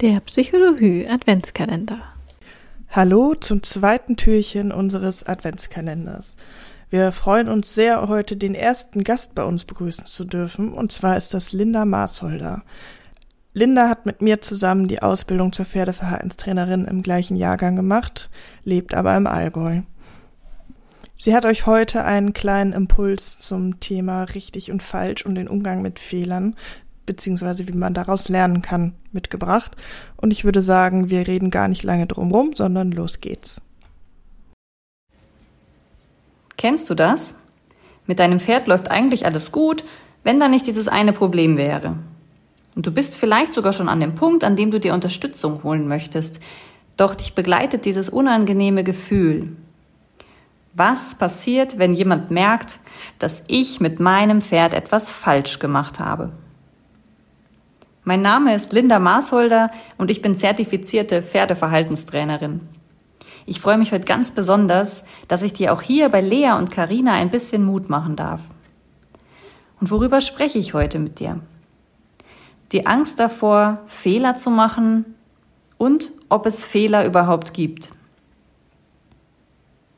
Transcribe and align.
Der 0.00 0.20
Psychologie 0.20 1.08
Adventskalender. 1.08 2.00
Hallo 2.88 3.34
zum 3.34 3.64
zweiten 3.64 4.16
Türchen 4.16 4.70
unseres 4.70 5.26
Adventskalenders. 5.26 6.36
Wir 6.88 7.10
freuen 7.10 7.48
uns 7.48 7.74
sehr, 7.74 8.06
heute 8.06 8.36
den 8.36 8.54
ersten 8.54 9.02
Gast 9.02 9.34
bei 9.34 9.42
uns 9.42 9.64
begrüßen 9.64 10.06
zu 10.06 10.24
dürfen, 10.24 10.72
und 10.72 10.92
zwar 10.92 11.16
ist 11.16 11.34
das 11.34 11.52
Linda 11.52 11.84
Maasholder. 11.84 12.62
Linda 13.54 13.88
hat 13.88 14.06
mit 14.06 14.22
mir 14.22 14.40
zusammen 14.40 14.86
die 14.86 15.02
Ausbildung 15.02 15.52
zur 15.52 15.66
Pferdeverhaltenstrainerin 15.66 16.84
im 16.84 17.02
gleichen 17.02 17.36
Jahrgang 17.36 17.74
gemacht, 17.74 18.30
lebt 18.62 18.94
aber 18.94 19.16
im 19.16 19.26
Allgäu. 19.26 19.80
Sie 21.16 21.34
hat 21.34 21.44
euch 21.44 21.66
heute 21.66 22.04
einen 22.04 22.34
kleinen 22.34 22.72
Impuls 22.72 23.38
zum 23.40 23.80
Thema 23.80 24.22
richtig 24.22 24.70
und 24.70 24.80
falsch 24.80 25.26
und 25.26 25.34
den 25.34 25.48
Umgang 25.48 25.82
mit 25.82 25.98
Fehlern 25.98 26.54
beziehungsweise 27.08 27.66
wie 27.66 27.72
man 27.72 27.94
daraus 27.94 28.28
lernen 28.28 28.62
kann, 28.62 28.94
mitgebracht. 29.10 29.76
Und 30.16 30.30
ich 30.30 30.44
würde 30.44 30.62
sagen, 30.62 31.10
wir 31.10 31.26
reden 31.26 31.50
gar 31.50 31.66
nicht 31.66 31.82
lange 31.82 32.06
drum 32.06 32.30
rum, 32.30 32.52
sondern 32.54 32.92
los 32.92 33.20
geht's. 33.20 33.60
Kennst 36.56 36.88
du 36.90 36.94
das? 36.94 37.34
Mit 38.06 38.20
deinem 38.20 38.38
Pferd 38.38 38.68
läuft 38.68 38.90
eigentlich 38.90 39.26
alles 39.26 39.50
gut, 39.50 39.84
wenn 40.22 40.38
da 40.38 40.48
nicht 40.48 40.66
dieses 40.66 40.86
eine 40.86 41.12
Problem 41.12 41.56
wäre. 41.56 41.96
Und 42.76 42.86
du 42.86 42.92
bist 42.92 43.16
vielleicht 43.16 43.54
sogar 43.54 43.72
schon 43.72 43.88
an 43.88 44.00
dem 44.00 44.14
Punkt, 44.14 44.44
an 44.44 44.54
dem 44.54 44.70
du 44.70 44.78
dir 44.78 44.94
Unterstützung 44.94 45.62
holen 45.64 45.88
möchtest. 45.88 46.38
Doch 46.96 47.14
dich 47.14 47.34
begleitet 47.34 47.84
dieses 47.86 48.08
unangenehme 48.08 48.84
Gefühl. 48.84 49.56
Was 50.74 51.14
passiert, 51.16 51.78
wenn 51.78 51.92
jemand 51.94 52.30
merkt, 52.30 52.78
dass 53.18 53.42
ich 53.48 53.80
mit 53.80 53.98
meinem 53.98 54.40
Pferd 54.42 54.74
etwas 54.74 55.10
falsch 55.10 55.58
gemacht 55.58 55.98
habe? 55.98 56.30
Mein 58.08 58.22
Name 58.22 58.54
ist 58.54 58.72
Linda 58.72 58.98
Maasholder 58.98 59.70
und 59.98 60.10
ich 60.10 60.22
bin 60.22 60.34
zertifizierte 60.34 61.20
Pferdeverhaltenstrainerin. 61.20 62.62
Ich 63.44 63.60
freue 63.60 63.76
mich 63.76 63.92
heute 63.92 64.06
ganz 64.06 64.30
besonders, 64.30 65.04
dass 65.28 65.42
ich 65.42 65.52
dir 65.52 65.74
auch 65.74 65.82
hier 65.82 66.08
bei 66.08 66.22
Lea 66.22 66.52
und 66.56 66.70
Karina 66.70 67.12
ein 67.12 67.28
bisschen 67.28 67.66
Mut 67.66 67.90
machen 67.90 68.16
darf. 68.16 68.40
Und 69.78 69.90
worüber 69.90 70.22
spreche 70.22 70.58
ich 70.58 70.72
heute 70.72 70.98
mit 70.98 71.20
dir? 71.20 71.40
Die 72.72 72.86
Angst 72.86 73.20
davor, 73.20 73.82
Fehler 73.88 74.38
zu 74.38 74.48
machen 74.48 75.04
und 75.76 76.10
ob 76.30 76.46
es 76.46 76.64
Fehler 76.64 77.04
überhaupt 77.04 77.52
gibt. 77.52 77.90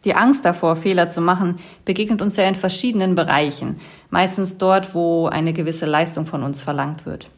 Die 0.05 0.17
Angst 0.17 0.45
davor, 0.45 0.75
Fehler 0.75 1.11
zu 1.11 1.21
machen, 1.21 1.61
begegnet 1.85 2.23
uns 2.23 2.35
ja 2.35 2.43
in 2.43 2.57
verschiedenen 2.57 3.15
Bereichen, 3.15 3.79
meistens 4.11 4.59
dort, 4.59 4.97
wo 4.97 5.29
eine 5.29 5.53
gewisse 5.53 5.87
Leistung 5.87 6.27
von 6.27 6.43
uns 6.43 6.65
verlangt 6.65 7.07
wird. 7.07 7.31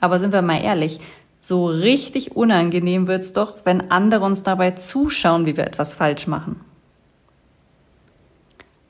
Aber 0.00 0.18
sind 0.18 0.32
wir 0.32 0.42
mal 0.42 0.62
ehrlich, 0.62 1.00
so 1.40 1.66
richtig 1.66 2.34
unangenehm 2.34 3.06
wird's 3.06 3.32
doch, 3.32 3.54
wenn 3.64 3.90
andere 3.90 4.24
uns 4.24 4.42
dabei 4.42 4.72
zuschauen, 4.72 5.46
wie 5.46 5.56
wir 5.56 5.66
etwas 5.66 5.94
falsch 5.94 6.26
machen. 6.26 6.60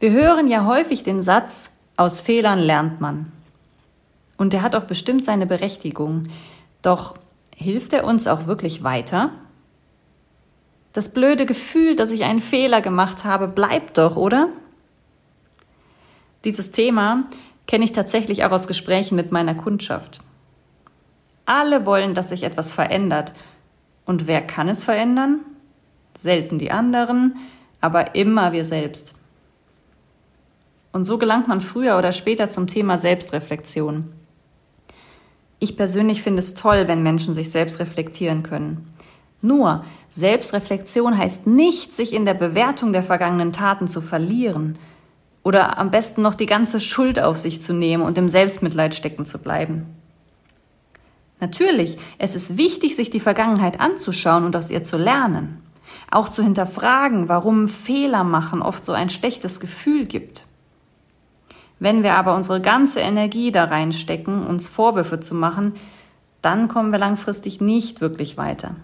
Wir 0.00 0.10
hören 0.12 0.48
ja 0.48 0.66
häufig 0.66 1.02
den 1.02 1.22
Satz, 1.22 1.70
aus 1.96 2.20
Fehlern 2.20 2.58
lernt 2.58 3.00
man. 3.00 3.30
Und 4.36 4.52
der 4.52 4.62
hat 4.62 4.74
auch 4.74 4.84
bestimmt 4.84 5.24
seine 5.24 5.46
Berechtigung. 5.46 6.28
Doch 6.82 7.14
hilft 7.54 7.92
er 7.92 8.04
uns 8.04 8.26
auch 8.26 8.46
wirklich 8.46 8.82
weiter? 8.82 9.32
Das 10.92 11.10
blöde 11.10 11.46
Gefühl, 11.46 11.96
dass 11.96 12.10
ich 12.10 12.24
einen 12.24 12.40
Fehler 12.40 12.80
gemacht 12.80 13.24
habe, 13.24 13.48
bleibt 13.48 13.98
doch, 13.98 14.16
oder? 14.16 14.48
Dieses 16.44 16.70
Thema 16.70 17.24
kenne 17.66 17.84
ich 17.84 17.92
tatsächlich 17.92 18.44
auch 18.44 18.52
aus 18.52 18.66
Gesprächen 18.66 19.16
mit 19.16 19.32
meiner 19.32 19.54
Kundschaft. 19.54 20.20
Alle 21.46 21.86
wollen, 21.86 22.12
dass 22.14 22.28
sich 22.28 22.42
etwas 22.42 22.72
verändert. 22.72 23.32
Und 24.04 24.26
wer 24.26 24.42
kann 24.42 24.68
es 24.68 24.84
verändern? 24.84 25.40
Selten 26.16 26.58
die 26.58 26.70
anderen, 26.70 27.36
aber 27.80 28.14
immer 28.14 28.52
wir 28.52 28.64
selbst. 28.64 29.14
Und 30.92 31.04
so 31.04 31.18
gelangt 31.18 31.48
man 31.48 31.60
früher 31.60 31.98
oder 31.98 32.12
später 32.12 32.48
zum 32.48 32.66
Thema 32.66 32.98
Selbstreflexion. 32.98 34.12
Ich 35.58 35.76
persönlich 35.76 36.22
finde 36.22 36.40
es 36.40 36.54
toll, 36.54 36.88
wenn 36.88 37.02
Menschen 37.02 37.34
sich 37.34 37.50
selbst 37.50 37.78
reflektieren 37.80 38.42
können. 38.42 38.88
Nur, 39.42 39.84
Selbstreflexion 40.08 41.16
heißt 41.16 41.46
nicht, 41.46 41.94
sich 41.94 42.12
in 42.12 42.24
der 42.24 42.34
Bewertung 42.34 42.92
der 42.92 43.02
vergangenen 43.02 43.52
Taten 43.52 43.88
zu 43.88 44.00
verlieren 44.00 44.78
oder 45.42 45.78
am 45.78 45.90
besten 45.90 46.22
noch 46.22 46.34
die 46.34 46.46
ganze 46.46 46.80
Schuld 46.80 47.20
auf 47.20 47.38
sich 47.38 47.62
zu 47.62 47.72
nehmen 47.72 48.02
und 48.02 48.18
im 48.18 48.28
Selbstmitleid 48.28 48.94
stecken 48.94 49.24
zu 49.24 49.38
bleiben. 49.38 49.95
Natürlich, 51.46 51.96
es 52.18 52.34
ist 52.34 52.56
wichtig, 52.56 52.96
sich 52.96 53.08
die 53.08 53.20
Vergangenheit 53.20 53.78
anzuschauen 53.78 54.44
und 54.44 54.56
aus 54.56 54.68
ihr 54.68 54.82
zu 54.82 54.98
lernen. 54.98 55.62
Auch 56.10 56.28
zu 56.28 56.42
hinterfragen, 56.42 57.28
warum 57.28 57.68
Fehler 57.68 58.24
machen 58.24 58.62
oft 58.62 58.84
so 58.84 58.92
ein 58.92 59.10
schlechtes 59.10 59.60
Gefühl 59.60 60.06
gibt. 60.06 60.44
Wenn 61.78 62.02
wir 62.02 62.14
aber 62.14 62.34
unsere 62.34 62.60
ganze 62.60 62.98
Energie 62.98 63.52
da 63.52 63.66
reinstecken, 63.66 64.44
uns 64.44 64.68
Vorwürfe 64.68 65.20
zu 65.20 65.36
machen, 65.36 65.74
dann 66.42 66.66
kommen 66.66 66.90
wir 66.90 66.98
langfristig 66.98 67.60
nicht 67.60 68.00
wirklich 68.00 68.36
weiter. 68.36 68.74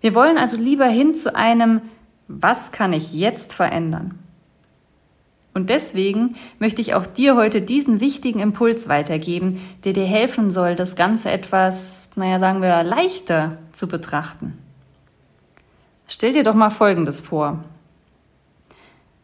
Wir 0.00 0.14
wollen 0.14 0.38
also 0.38 0.56
lieber 0.56 0.86
hin 0.86 1.16
zu 1.16 1.34
einem, 1.34 1.80
was 2.28 2.70
kann 2.70 2.92
ich 2.92 3.12
jetzt 3.12 3.52
verändern? 3.52 4.20
Und 5.54 5.70
deswegen 5.70 6.34
möchte 6.58 6.80
ich 6.80 6.94
auch 6.94 7.06
dir 7.06 7.36
heute 7.36 7.62
diesen 7.62 8.00
wichtigen 8.00 8.40
Impuls 8.40 8.88
weitergeben, 8.88 9.60
der 9.84 9.92
dir 9.92 10.04
helfen 10.04 10.50
soll, 10.50 10.74
das 10.74 10.96
Ganze 10.96 11.30
etwas, 11.30 12.10
naja, 12.16 12.40
sagen 12.40 12.60
wir, 12.60 12.82
leichter 12.82 13.58
zu 13.72 13.86
betrachten. 13.86 14.58
Stell 16.08 16.32
dir 16.32 16.42
doch 16.42 16.54
mal 16.54 16.70
Folgendes 16.70 17.20
vor. 17.20 17.62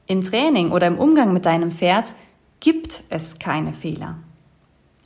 Im 0.06 0.22
Training 0.22 0.70
oder 0.70 0.86
im 0.86 0.98
Umgang 0.98 1.32
mit 1.32 1.46
deinem 1.46 1.72
Pferd 1.72 2.14
gibt 2.60 3.02
es 3.10 3.38
keine 3.40 3.72
Fehler. 3.72 4.18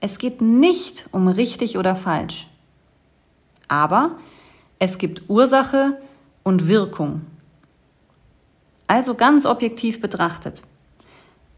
Es 0.01 0.19
geht 0.19 0.43
nicht 0.43 1.09
um 1.11 1.29
richtig 1.29 1.79
oder 1.79 1.97
falsch. 1.97 2.49
Aber 3.67 4.19
es 4.79 4.99
gibt 4.99 5.31
Ursache 5.31 5.99
und 6.43 6.69
Wirkung. 6.69 7.23
Also 8.87 9.15
ganz 9.15 9.47
objektiv 9.47 10.01
betrachtet. 10.01 10.63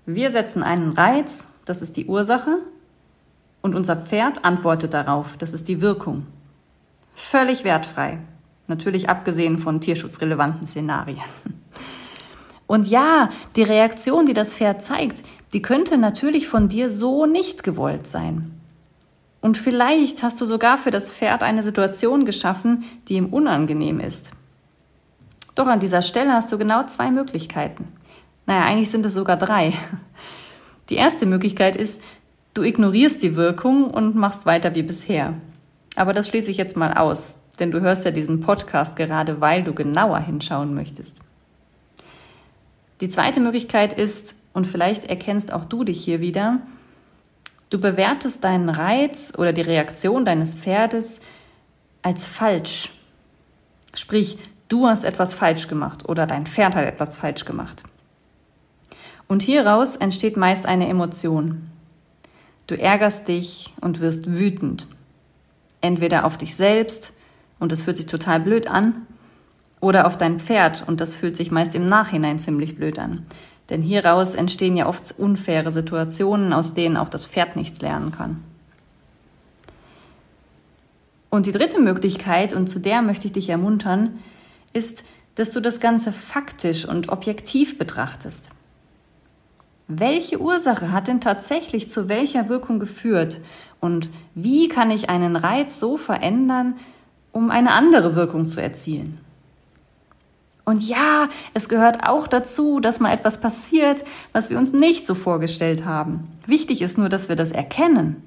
Wir 0.06 0.30
setzen 0.30 0.62
einen 0.62 0.92
Reiz, 0.92 1.48
das 1.64 1.82
ist 1.82 1.96
die 1.96 2.06
Ursache, 2.06 2.58
und 3.60 3.74
unser 3.74 3.96
Pferd 3.96 4.44
antwortet 4.44 4.94
darauf, 4.94 5.36
das 5.36 5.52
ist 5.52 5.66
die 5.66 5.80
Wirkung. 5.80 6.26
Völlig 7.12 7.64
wertfrei. 7.64 8.20
Natürlich 8.68 9.08
abgesehen 9.08 9.58
von 9.58 9.80
tierschutzrelevanten 9.80 10.68
Szenarien. 10.68 11.18
Und 12.68 12.86
ja, 12.86 13.30
die 13.56 13.62
Reaktion, 13.62 14.26
die 14.26 14.32
das 14.32 14.54
Pferd 14.54 14.84
zeigt, 14.84 15.24
die 15.52 15.62
könnte 15.62 15.98
natürlich 15.98 16.46
von 16.46 16.68
dir 16.68 16.88
so 16.88 17.26
nicht 17.26 17.64
gewollt 17.64 18.06
sein. 18.06 18.52
Und 19.40 19.58
vielleicht 19.58 20.22
hast 20.22 20.40
du 20.40 20.46
sogar 20.46 20.78
für 20.78 20.90
das 20.90 21.12
Pferd 21.12 21.42
eine 21.42 21.62
Situation 21.64 22.24
geschaffen, 22.24 22.84
die 23.08 23.14
ihm 23.14 23.26
unangenehm 23.26 23.98
ist. 23.98 24.30
Doch 25.56 25.66
an 25.66 25.80
dieser 25.80 26.02
Stelle 26.02 26.32
hast 26.32 26.52
du 26.52 26.58
genau 26.58 26.84
zwei 26.86 27.10
Möglichkeiten. 27.10 27.95
Naja, 28.46 28.64
eigentlich 28.64 28.90
sind 28.90 29.04
es 29.04 29.14
sogar 29.14 29.36
drei. 29.36 29.72
Die 30.88 30.94
erste 30.94 31.26
Möglichkeit 31.26 31.74
ist, 31.74 32.00
du 32.54 32.62
ignorierst 32.62 33.22
die 33.22 33.34
Wirkung 33.34 33.90
und 33.90 34.14
machst 34.14 34.46
weiter 34.46 34.74
wie 34.74 34.84
bisher. 34.84 35.34
Aber 35.96 36.12
das 36.12 36.28
schließe 36.28 36.50
ich 36.50 36.56
jetzt 36.56 36.76
mal 36.76 36.94
aus, 36.94 37.38
denn 37.58 37.72
du 37.72 37.80
hörst 37.80 38.04
ja 38.04 38.12
diesen 38.12 38.40
Podcast 38.40 38.94
gerade, 38.94 39.40
weil 39.40 39.64
du 39.64 39.74
genauer 39.74 40.20
hinschauen 40.20 40.74
möchtest. 40.74 41.18
Die 43.00 43.08
zweite 43.08 43.40
Möglichkeit 43.40 43.98
ist, 43.98 44.34
und 44.52 44.66
vielleicht 44.66 45.04
erkennst 45.04 45.52
auch 45.52 45.66
du 45.66 45.84
dich 45.84 46.02
hier 46.02 46.20
wieder, 46.20 46.60
du 47.68 47.78
bewertest 47.78 48.42
deinen 48.42 48.70
Reiz 48.70 49.32
oder 49.36 49.52
die 49.52 49.62
Reaktion 49.62 50.24
deines 50.24 50.54
Pferdes 50.54 51.20
als 52.00 52.24
falsch. 52.24 52.92
Sprich, 53.94 54.38
du 54.68 54.86
hast 54.86 55.04
etwas 55.04 55.34
falsch 55.34 55.68
gemacht 55.68 56.08
oder 56.08 56.26
dein 56.26 56.46
Pferd 56.46 56.74
hat 56.74 56.86
etwas 56.86 57.16
falsch 57.16 57.44
gemacht. 57.44 57.82
Und 59.28 59.42
hieraus 59.42 59.96
entsteht 59.96 60.36
meist 60.36 60.66
eine 60.66 60.88
Emotion. 60.88 61.70
Du 62.66 62.78
ärgerst 62.78 63.28
dich 63.28 63.74
und 63.80 64.00
wirst 64.00 64.30
wütend. 64.30 64.86
Entweder 65.80 66.24
auf 66.24 66.36
dich 66.36 66.54
selbst 66.56 67.12
und 67.58 67.72
es 67.72 67.82
fühlt 67.82 67.96
sich 67.96 68.06
total 68.06 68.40
blöd 68.40 68.68
an, 68.68 69.06
oder 69.80 70.06
auf 70.06 70.16
dein 70.16 70.40
Pferd 70.40 70.84
und 70.86 71.00
das 71.00 71.14
fühlt 71.14 71.36
sich 71.36 71.50
meist 71.50 71.74
im 71.74 71.86
Nachhinein 71.86 72.38
ziemlich 72.38 72.76
blöd 72.76 72.98
an. 72.98 73.26
Denn 73.68 73.82
hieraus 73.82 74.34
entstehen 74.34 74.76
ja 74.76 74.86
oft 74.86 75.14
unfaire 75.18 75.70
Situationen, 75.70 76.52
aus 76.52 76.74
denen 76.74 76.96
auch 76.96 77.08
das 77.08 77.26
Pferd 77.26 77.56
nichts 77.56 77.80
lernen 77.80 78.12
kann. 78.12 78.42
Und 81.30 81.46
die 81.46 81.52
dritte 81.52 81.80
Möglichkeit, 81.80 82.54
und 82.54 82.68
zu 82.68 82.78
der 82.78 83.02
möchte 83.02 83.26
ich 83.26 83.32
dich 83.32 83.48
ermuntern, 83.48 84.18
ist, 84.72 85.04
dass 85.34 85.50
du 85.50 85.60
das 85.60 85.80
Ganze 85.80 86.12
faktisch 86.12 86.86
und 86.86 87.10
objektiv 87.10 87.76
betrachtest. 87.76 88.48
Welche 89.88 90.40
Ursache 90.40 90.90
hat 90.92 91.08
denn 91.08 91.20
tatsächlich 91.20 91.90
zu 91.90 92.08
welcher 92.08 92.48
Wirkung 92.48 92.78
geführt 92.80 93.40
Und 93.80 94.10
wie 94.34 94.68
kann 94.68 94.90
ich 94.90 95.10
einen 95.10 95.36
Reiz 95.36 95.78
so 95.78 95.96
verändern, 95.96 96.74
um 97.30 97.50
eine 97.50 97.72
andere 97.72 98.16
Wirkung 98.16 98.48
zu 98.48 98.60
erzielen? 98.60 99.18
Und 100.64 100.82
ja, 100.82 101.28
es 101.54 101.68
gehört 101.68 102.02
auch 102.02 102.26
dazu, 102.26 102.80
dass 102.80 102.98
mal 102.98 103.12
etwas 103.12 103.38
passiert, 103.38 104.02
was 104.32 104.50
wir 104.50 104.58
uns 104.58 104.72
nicht 104.72 105.06
so 105.06 105.14
vorgestellt 105.14 105.84
haben. 105.84 106.26
Wichtig 106.46 106.82
ist 106.82 106.98
nur, 106.98 107.08
dass 107.08 107.28
wir 107.28 107.36
das 107.36 107.52
erkennen. 107.52 108.20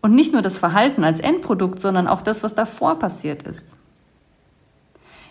Und 0.00 0.14
nicht 0.14 0.32
nur 0.32 0.40
das 0.40 0.56
Verhalten 0.56 1.04
als 1.04 1.20
Endprodukt, 1.20 1.80
sondern 1.80 2.06
auch 2.06 2.22
das, 2.22 2.42
was 2.42 2.54
davor 2.54 2.98
passiert 2.98 3.42
ist. 3.42 3.74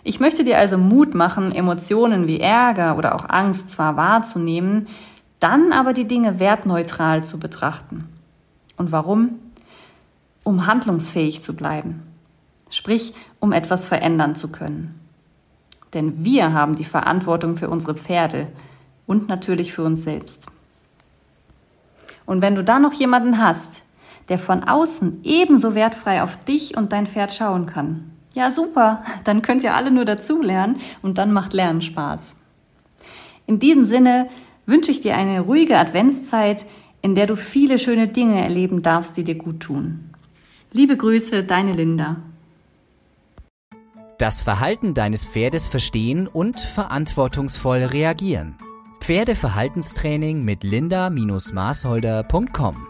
Ich 0.03 0.19
möchte 0.19 0.43
dir 0.43 0.59
also 0.59 0.77
Mut 0.77 1.15
machen, 1.15 1.51
Emotionen 1.51 2.27
wie 2.27 2.39
Ärger 2.39 2.95
oder 2.95 3.15
auch 3.15 3.27
Angst 3.27 3.71
zwar 3.71 3.97
wahrzunehmen, 3.97 4.87
dann 5.39 5.71
aber 5.71 5.93
die 5.93 6.05
Dinge 6.05 6.39
wertneutral 6.39 7.23
zu 7.23 7.39
betrachten. 7.39 8.07
Und 8.77 8.91
warum? 8.91 9.39
Um 10.43 10.67
handlungsfähig 10.67 11.41
zu 11.41 11.55
bleiben. 11.55 12.03
Sprich, 12.69 13.13
um 13.39 13.51
etwas 13.51 13.87
verändern 13.87 14.35
zu 14.35 14.49
können. 14.49 14.99
Denn 15.93 16.25
wir 16.25 16.53
haben 16.53 16.75
die 16.75 16.85
Verantwortung 16.85 17.55
für 17.57 17.69
unsere 17.69 17.95
Pferde 17.95 18.47
und 19.07 19.27
natürlich 19.27 19.73
für 19.73 19.83
uns 19.83 20.03
selbst. 20.03 20.45
Und 22.25 22.41
wenn 22.41 22.55
du 22.55 22.63
da 22.63 22.79
noch 22.79 22.93
jemanden 22.93 23.39
hast, 23.39 23.83
der 24.29 24.39
von 24.39 24.63
außen 24.63 25.19
ebenso 25.23 25.75
wertfrei 25.75 26.23
auf 26.23 26.37
dich 26.37 26.75
und 26.75 26.91
dein 26.91 27.07
Pferd 27.07 27.31
schauen 27.31 27.65
kann, 27.65 28.11
ja, 28.35 28.51
super. 28.51 29.01
Dann 29.23 29.41
könnt 29.41 29.63
ihr 29.63 29.75
alle 29.75 29.91
nur 29.91 30.03
dazulernen 30.03 30.81
und 31.01 31.17
dann 31.17 31.31
macht 31.31 31.53
Lernen 31.53 31.81
Spaß. 31.81 32.35
In 33.45 33.59
diesem 33.59 33.85
Sinne 33.85 34.27
wünsche 34.65 34.91
ich 34.91 35.01
dir 35.01 35.15
eine 35.15 35.41
ruhige 35.41 35.77
Adventszeit, 35.77 36.65
in 37.01 37.15
der 37.15 37.27
du 37.27 37.35
viele 37.35 37.77
schöne 37.77 38.07
Dinge 38.07 38.41
erleben 38.41 38.81
darfst, 38.81 39.17
die 39.17 39.23
dir 39.23 39.35
gut 39.35 39.59
tun. 39.59 40.11
Liebe 40.71 40.97
Grüße, 40.97 41.43
deine 41.43 41.73
Linda. 41.73 42.17
Das 44.17 44.41
Verhalten 44.41 44.93
deines 44.93 45.25
Pferdes 45.25 45.67
verstehen 45.67 46.27
und 46.27 46.59
verantwortungsvoll 46.59 47.83
reagieren. 47.83 48.55
Pferdeverhaltenstraining 49.01 50.43
mit 50.43 50.63
linda-maßholder.com 50.63 52.87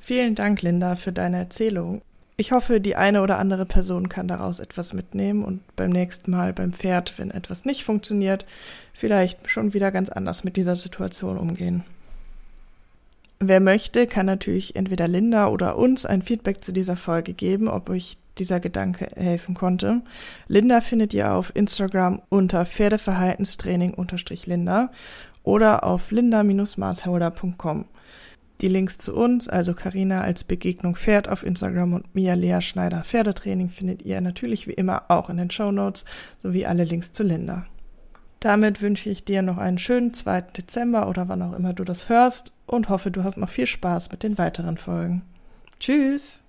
Vielen 0.00 0.34
Dank, 0.34 0.62
Linda, 0.62 0.96
für 0.96 1.12
deine 1.12 1.36
Erzählung. 1.38 2.02
Ich 2.36 2.50
hoffe, 2.50 2.80
die 2.80 2.96
eine 2.96 3.22
oder 3.22 3.38
andere 3.38 3.64
Person 3.64 4.08
kann 4.08 4.26
daraus 4.26 4.58
etwas 4.58 4.92
mitnehmen 4.92 5.44
und 5.44 5.60
beim 5.76 5.90
nächsten 5.90 6.32
Mal 6.32 6.52
beim 6.52 6.72
Pferd, 6.72 7.16
wenn 7.16 7.30
etwas 7.30 7.64
nicht 7.64 7.84
funktioniert, 7.84 8.44
vielleicht 8.92 9.48
schon 9.48 9.72
wieder 9.72 9.92
ganz 9.92 10.08
anders 10.08 10.42
mit 10.42 10.56
dieser 10.56 10.74
Situation 10.74 11.38
umgehen. 11.38 11.84
Wer 13.38 13.60
möchte, 13.60 14.08
kann 14.08 14.26
natürlich 14.26 14.74
entweder 14.74 15.06
Linda 15.06 15.46
oder 15.48 15.76
uns 15.76 16.06
ein 16.06 16.22
Feedback 16.22 16.64
zu 16.64 16.72
dieser 16.72 16.96
Folge 16.96 17.34
geben, 17.34 17.68
ob 17.68 17.88
euch 17.90 18.16
dieser 18.38 18.58
Gedanke 18.58 19.06
helfen 19.14 19.54
konnte. 19.54 20.02
Linda 20.48 20.80
findet 20.80 21.14
ihr 21.14 21.32
auf 21.32 21.54
Instagram 21.54 22.20
unter 22.30 22.66
Pferdeverhaltenstraining-Linda 22.66 24.90
oder 25.44 25.84
auf 25.84 26.10
linda-maßholder.com. 26.10 27.84
Die 28.60 28.68
Links 28.68 28.98
zu 28.98 29.14
uns, 29.14 29.48
also 29.48 29.74
Karina 29.74 30.20
als 30.20 30.44
Begegnung 30.44 30.94
Pferd 30.96 31.28
auf 31.28 31.42
Instagram 31.44 31.94
und 31.94 32.14
Mia 32.14 32.34
Lea 32.34 32.60
Schneider 32.60 33.02
Pferdetraining 33.02 33.68
findet 33.68 34.02
ihr 34.02 34.20
natürlich 34.20 34.68
wie 34.68 34.72
immer 34.72 35.04
auch 35.08 35.28
in 35.28 35.38
den 35.38 35.50
Show 35.50 35.72
Notes 35.72 36.04
sowie 36.42 36.64
alle 36.64 36.84
Links 36.84 37.12
zu 37.12 37.24
Linda. 37.24 37.66
Damit 38.40 38.82
wünsche 38.82 39.10
ich 39.10 39.24
dir 39.24 39.42
noch 39.42 39.58
einen 39.58 39.78
schönen 39.78 40.14
2. 40.14 40.42
Dezember 40.42 41.08
oder 41.08 41.28
wann 41.28 41.42
auch 41.42 41.54
immer 41.54 41.72
du 41.72 41.82
das 41.82 42.08
hörst 42.08 42.52
und 42.66 42.88
hoffe, 42.90 43.10
du 43.10 43.24
hast 43.24 43.38
noch 43.38 43.48
viel 43.48 43.66
Spaß 43.66 44.12
mit 44.12 44.22
den 44.22 44.38
weiteren 44.38 44.78
Folgen. 44.78 45.22
Tschüss! 45.80 46.43